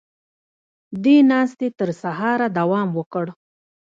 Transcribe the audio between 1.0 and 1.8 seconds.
دې ناستې